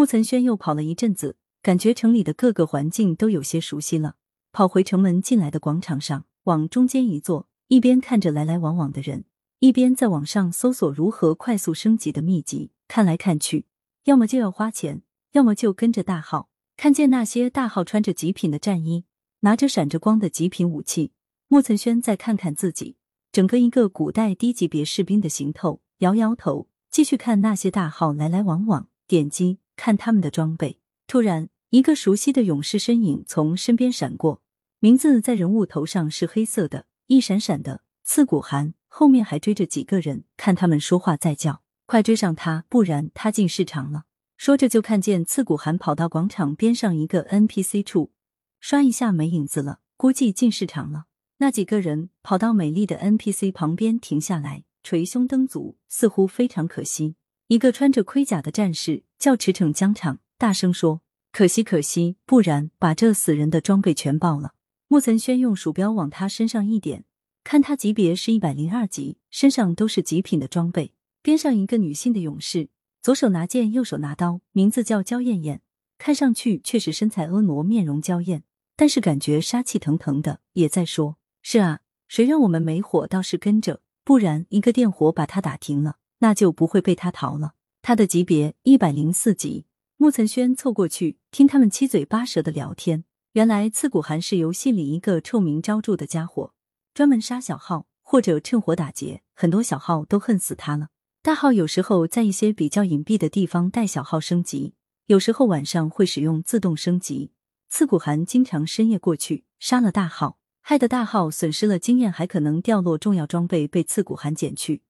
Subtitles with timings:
[0.00, 4.14] 穆岑轩又跑了一阵子，感觉城里的各个环境都有些熟悉了，
[4.50, 9.26] 跑回城门进来的广场上，往中间一坐，一边看着来来往往的人，
[9.58, 12.70] 一边在网上搜索如何快速升级的秘籍。
[12.88, 13.66] 看来看去，
[14.04, 15.02] 要么就要花钱，
[15.32, 16.48] 要么就跟着大号。
[16.78, 19.04] 看见那些大号穿着极品的战衣，
[19.40, 21.12] 拿着闪着光的极品武器，
[21.48, 22.96] 穆岑轩再看看自己，
[23.30, 30.78] 整个一个古代低级别士兵的行头，摇摇头，继续看那些大号来来往往，点击看他们的装备。
[31.06, 34.42] 突然，一个熟悉的勇士身影从身边闪过，
[34.78, 37.80] 名字在人物头上是黑色的，一闪闪的。
[38.04, 44.04] 刺骨寒后面还追着几个人，看他们说话在叫，快追上他，不然他进市场了。
[44.36, 48.12] 说着，就看见刺骨寒跑到广场边上一个 NPC 处，
[48.60, 51.06] 刷一下没影子了，估计进市场了。
[51.38, 57.14] 那几个人跑到美丽的 NPC 旁边停下来，捶胸蹬足，似乎非常可惜。
[57.46, 64.54] 一个穿着盔甲的战士叫驰骋疆场，大声说：“可惜，可惜，不然把这死人的装备全爆了。”
[64.88, 67.04] 穆岑轩用鼠标往他身上一点，
[67.44, 70.94] 看他级别是一百零二级，身上都是极品的装备。
[71.20, 72.70] 边上一个女性的勇士。
[73.02, 75.60] 左手拿剑，右手拿刀，名字叫焦艳艳，
[75.98, 80.40] 看上去确实身材婀娜，面容娇艳，但是感觉杀气腾腾的。
[80.54, 87.52] 也在说：“是啊，谁让我们没火倒是跟着，不然一个电火把他打停了，那就不会被他逃了。”
[87.82, 89.66] 他的级别一百零四级。
[89.96, 96.54] 穆岑轩凑过去听他们七嘴八舌的聊天，原来刺骨寒是游戏里一个臭名昭著的家伙，
[96.94, 100.88] 专门杀小号或者趁火打劫，很多小号都恨死他了。
[101.22, 104.72] 大号有时候在一些比较隐蔽的地方带小号升级，
[105.06, 107.32] 有时候晚上会使用自动升级。
[107.68, 114.80] 刺骨寒经常深夜过去杀了大号，害得大号损失了经验，还可能掉落重要装备被刺骨寒捡去。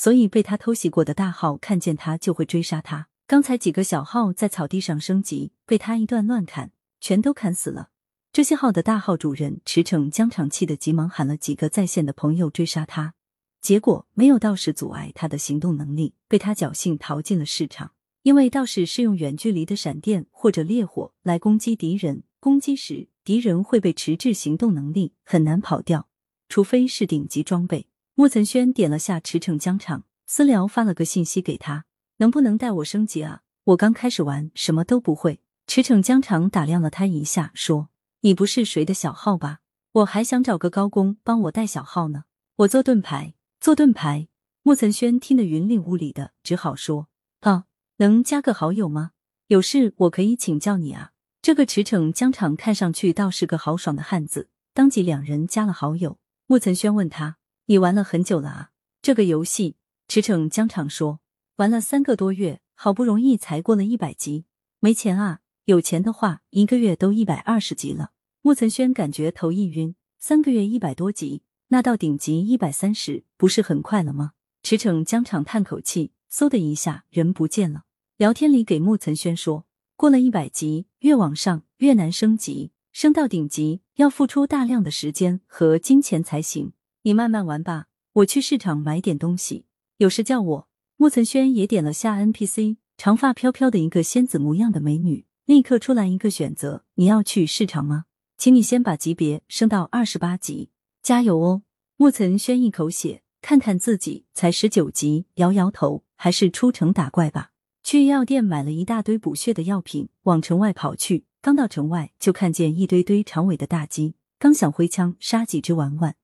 [0.00, 3.08] 所以被他偷袭过的大号看见他就会追杀他。
[3.26, 7.90] 刚才几个小号在草地上升级，被他一段乱砍，全都砍死了。
[8.32, 13.12] 这些号的大号主人驰骋疆场气得急忙喊了几个在线的朋友追杀他。
[13.60, 17.92] 结果没有道士阻碍他的行动能力，被他侥幸逃进了市场。
[18.22, 26.08] 因为道士是用远距离的闪电或者烈火来攻击敌人，攻击时敌人会被迟滞行动能力，很难跑掉，
[26.48, 27.89] 除非是顶级装备。
[28.20, 31.86] 莫岑轩点了下驰骋疆场，私聊发了个信息给他，
[32.18, 33.40] 能不能带我升级啊？
[33.64, 35.40] 我刚开始玩，什么都不会。
[35.66, 37.88] 驰骋疆场打量了他一下，说
[38.20, 39.60] ：“你不是谁的小号吧？
[39.92, 42.24] 我还想找个高工帮我带小号呢。
[42.56, 44.28] 我做盾牌。”做盾牌，
[44.64, 47.08] 莫岑轩听得云里雾里的，只好说
[47.40, 47.64] ：“啊，
[47.96, 49.12] 能加个好友吗？
[49.46, 56.18] 有事我可以请教你啊。”这个驰骋疆场看上去倒是个豪爽的汉子，当即两人加了好友。
[56.46, 57.38] 莫岑轩问他
[57.70, 58.70] ：“你玩了很久了啊？”
[59.00, 59.76] 这个游戏，
[60.08, 61.20] 驰骋疆场说
[61.58, 64.44] ：“玩了三个多月，好不容易才过了一百级，
[64.80, 65.38] 没钱啊。
[65.66, 68.10] 有钱的话，一个月都一百二十级了。”
[68.42, 71.42] 莫岑轩感觉头一晕，三个月一百多级。
[71.68, 74.32] 那到顶级一百三十，不是很快了吗？
[74.64, 77.84] 驰骋疆场叹口气，嗖的一下人不见了。
[78.16, 79.64] 聊天里给穆岑轩说，
[79.94, 86.72] 过了一百级，越往上越难升级，升到顶级要付出大量的时间和金钱才行。
[87.02, 89.64] 你慢慢玩吧，我去市场买点东西，
[89.96, 90.68] 有事叫我。
[90.98, 98.04] 穆岑轩也点了下 NPC，长发飘飘的一个仙子模样的美女，立刻出来一个选择：你要去市场吗？
[98.36, 100.68] 请你先把级别升到二十八级。
[101.02, 101.62] 加油哦！
[101.96, 107.52] 穆岑轩一口血，看看自己才十九级，摇摇头，还是出城打怪吧。
[107.82, 111.24] 去药店买了一大堆补血的药品，往城外跑去。
[111.40, 116.14] 刚到城外，就看见一堆堆长尾的大鸡，刚想挥枪杀几只玩玩，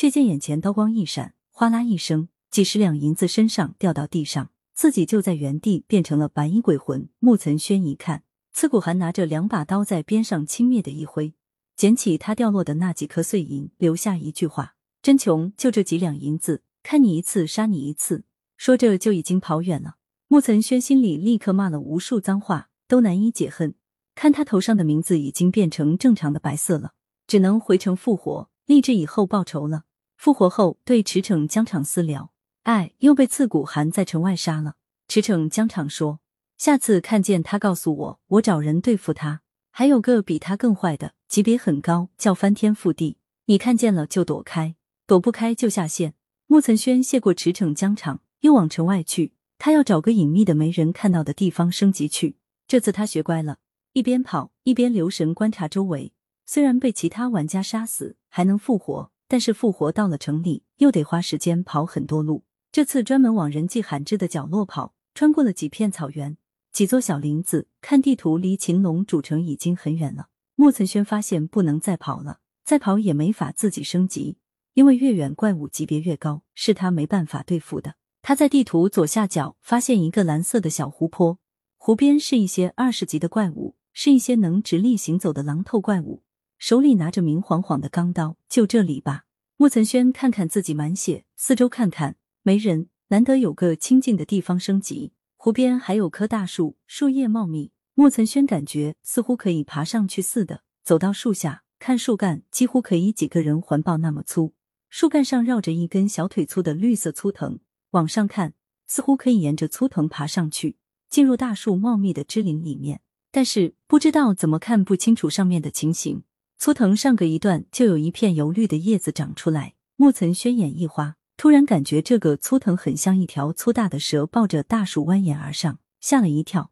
[0.00, 7.10] 却见眼前刀光一闪，哗啦一声，几十两银子身上掉到地上，自己就在原地变成了白衣鬼魂。
[7.18, 11.34] 穆岑轩一看，刺骨寒拿着两把刀在边上轻蔑的一挥。
[11.76, 18.24] 捡起他掉落的那几颗碎银，留下一句话：“真穷，就这几两银子，看你一次杀你一次。”
[18.56, 19.96] 说着就已经跑远了。
[20.28, 23.74] 穆岑轩心里立刻骂了无数脏话，都难以解恨。
[24.14, 26.92] 看他头上的名字已经变成正常的白色了，
[27.26, 29.82] 只能回城复活，立志以后报仇了。
[30.20, 32.30] 复活后对驰骋疆场私聊
[32.64, 34.74] ：“哎，又被刺骨寒在城外杀了。”
[35.08, 36.20] 驰骋疆场说
[36.58, 39.40] ：“下次看见他，告诉我，我找人对付他。
[39.70, 43.16] 还有个比他更坏的。”级别很高，叫翻天覆地。
[43.46, 44.74] 你看见了就躲开，
[45.06, 46.12] 躲不开就下线。
[46.48, 49.32] 穆岑轩谢过驰骋疆场，又往城外去。
[49.56, 52.36] 他要找个隐秘的、没人看到的地方升级去。
[52.68, 53.56] 这次他学乖了，
[53.94, 56.12] 一边跑一边留神观察周围。
[56.44, 62.42] 虽然被其他玩家杀死还能复活，但是复活到了城里又得花时间跑很多路。
[62.72, 66.36] 这次专门往人迹罕至的角落跑，穿过了几片草原，
[66.72, 70.30] 几座小林子，看地图离秦龙主城已经很远了。
[70.56, 74.38] 莫岑轩发现不能再跑了，再跑也没法自己升级，
[74.74, 77.94] 因为越远怪物级别越高，是他没办法对付的。
[78.22, 81.38] 他在地图左下角发现一个蓝色的小湖泊，
[81.76, 86.24] 湖边是一些二十级的怪物，是一些能直立行走的狼头怪物，
[86.60, 88.36] 手里拿着明晃晃的钢刀。
[88.48, 89.24] 就这里吧。
[89.56, 95.12] 莫岑轩看看自己满血，四周看看，没人，难得有个清静的地方升级。
[95.36, 97.72] 湖边还有棵大树，树叶茂密。
[97.94, 104.52] 莫岑轩感觉似乎可以爬上去似的，走到树下看树干，几乎可以几个人环抱那么粗。
[104.90, 107.58] 树干上绕着一根小腿粗的绿色粗藤，
[107.92, 108.52] 往上看
[108.86, 110.76] 似乎可以沿着粗藤爬上去，
[111.08, 113.00] 进入大树茂密的枝林里面。
[113.30, 116.24] 但是不知道怎么看不清楚上面的情形。
[116.60, 119.72] 粗藤上隔一段就有一片油绿的叶子长出来。
[119.96, 126.70] 木岑轩眼一花，突然感觉这个粗藤很像一条粗大的蛇，抱着大树蜿蜒而上，吓了一跳。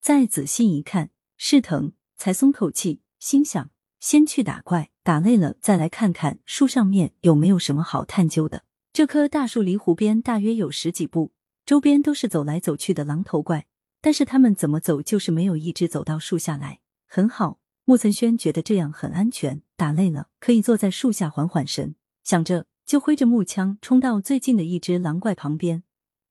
[0.00, 3.68] 再仔细一看，是藤，才松口气，心想：
[4.00, 8.64] 先去打怪，打累了再来看看树上面有没有什么好探究的。
[8.94, 11.32] 这棵大树离湖边大约有十几步，
[11.66, 13.66] 周边都是走来走去的狼头怪，
[14.00, 16.80] 但是他们怎么走就是没有一只走到树下来。
[17.06, 21.94] 很好，莫岑轩觉得这样很安全，打累了可以坐在树下缓缓神。
[22.24, 25.84] 想着，就挥着木枪冲到最近的一只狼怪旁边，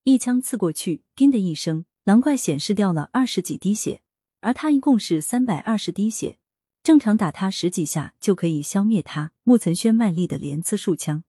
[0.04, 1.86] 一枪刺过去，叮的一声。
[2.04, 4.02] 狼怪显示掉了二十几滴血，
[4.42, 6.40] 而他一共是三百二十滴血，
[6.84, 9.32] 正常打他十几下就可以消灭他。
[9.44, 11.24] 穆岑轩卖力的连刺数枪，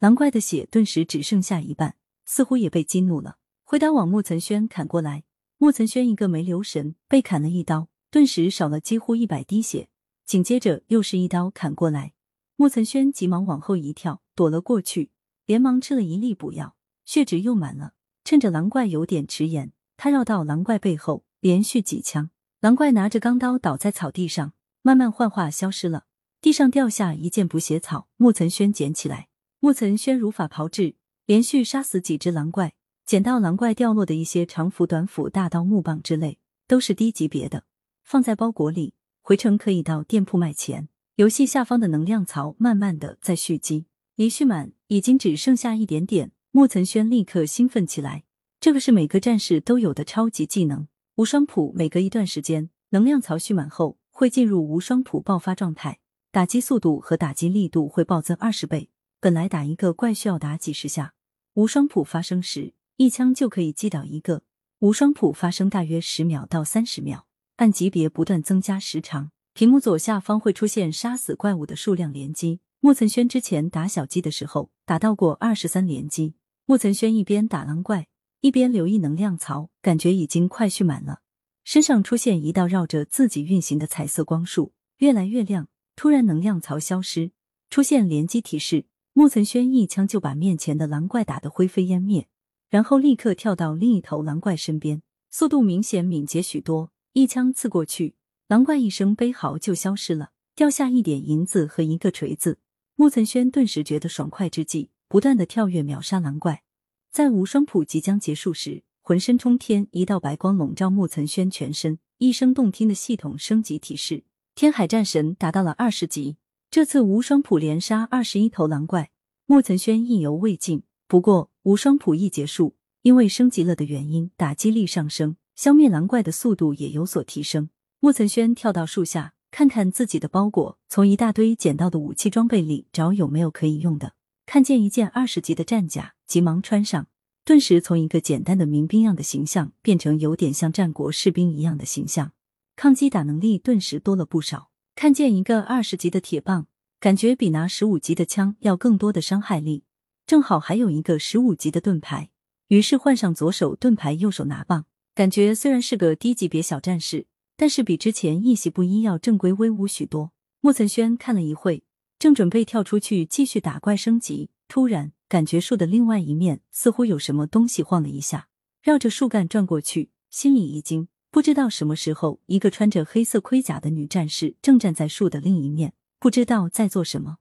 [0.00, 1.94] 狼怪的血顿时只剩下一半，
[2.26, 5.22] 似乎也被激怒了，挥刀往穆岑轩砍过来。
[5.56, 9.88] 穆岑轩一个没留神，被砍了一刀，顿时少了几乎一百滴血。
[10.24, 12.12] 紧接着又是一刀砍过来，
[12.56, 15.10] 穆岑轩急忙往后一跳，躲了过去，
[15.46, 17.94] 连忙吃了一粒补药，血值又满了。
[18.24, 19.72] 趁着狼怪有点迟延。
[19.96, 24.52] 他绕到狼怪背后，连续几枪，狼怪拿着钢刀倒在草地上，
[24.82, 26.04] 慢慢幻化消失了。
[26.40, 29.28] 地上掉下一件补血草，莫岑轩捡起来。
[29.60, 30.94] 莫岑轩如法炮制，
[31.26, 32.74] 连续杀死几只狼怪，
[33.04, 36.38] 捡到狼怪掉落的一些长斧、短斧、大刀、木棒之类，
[36.68, 37.64] 都是低级别的，
[38.10, 40.88] 放在包裹里，回城可以到店铺卖钱。
[41.16, 43.84] 游戏下方的能量槽慢慢的在蓄积，
[44.14, 46.32] 离蓄满，已经只剩下一点点。
[46.50, 48.24] 莫岑轩立刻兴奋起来。
[48.60, 51.74] 这个是每个战士都有的超级技能无双谱。
[51.76, 55.98] 每隔一段时间，能量槽蓄满后会进入无双谱爆发状态，
[56.32, 58.88] 打击速度和打击力度会暴增二十倍。
[59.20, 61.12] 本来打一个怪需要打几十下，
[61.52, 64.44] 无双谱发生时一枪就可以击倒一个。
[64.78, 67.26] 无双谱发生大约十秒到三十秒，
[67.58, 69.30] 按级别不断增加时长。
[69.54, 72.58] 屏幕左下方会出现杀死怪物的数量连击。
[72.80, 76.34] 莫岑轩之前打小鸡的时候打到过二十三连击。
[76.66, 78.08] 莫岑轩一边打狼怪。
[78.40, 81.22] 一边留意能量槽，感觉已经快蓄满了，
[81.64, 85.66] 身上出现一道绕着自己运行的彩色光束，越来越亮。
[85.96, 87.32] 突然，能量槽消失，
[87.68, 88.86] 出现连击提示。
[89.12, 92.28] 莫岑轩一枪就把面前的狼怪打得灰飞烟灭，
[92.70, 96.92] 然后立刻跳到另一头狼怪身边，速度明显敏捷许多。
[97.18, 98.14] 一枪刺过去，
[98.46, 102.60] 狼怪一声悲嚎就消失了，掉下一点银子和一个锤子。
[102.94, 106.62] 莫岑轩顿时觉得爽快之际，不断的跳跃秒杀狼怪。
[107.10, 111.98] 在无双谱即将结束时，浑身冲天，一道白光笼罩穆岑轩全身。
[112.18, 114.22] 一声动听的系统升级提示：
[114.54, 116.36] 天海战神达到了二十级。
[116.70, 119.10] 这次无双谱连杀二十一头狼怪，
[119.46, 120.84] 穆岑轩意犹未尽。
[121.08, 127.68] 不过无双谱一结束，因为升级了的原因，打击力上升，消灭狼怪的速度也有所提升。
[127.98, 134.12] 莫岑轩跳到树下，看看自己的包裹，从一大堆捡到的武器装备里找有没有可以用的。
[134.46, 137.08] 看见一件二十级的战甲，急忙穿上，
[137.44, 142.30] 顿时从一个简单的民兵样的形象变成有点像战国士兵一样的形象，
[142.76, 144.70] 抗击打能力顿时多了不少。
[144.94, 146.68] 看见一个二十级的铁棒，
[147.00, 149.82] 感觉比拿十五级的枪要更多的伤害力。
[150.24, 152.30] 正好还有一个十五级的盾牌，
[152.68, 154.84] 于是换上左手盾牌，右手拿棒，
[155.18, 160.30] 感觉虽然是个低级别小战士，但是比之前一袭布衣要正规威武许多。
[160.60, 161.82] 莫岑轩看了一会。
[162.20, 168.46] 正准备跳出去继续打怪升级，突然感觉树的另外一面似乎有什么东西晃了一下，
[168.80, 177.38] 绕着树干转过去，心里一惊，不知道什么时候，一个穿着黑色盔甲的女战士正站在树的另一面，不知道在做什么。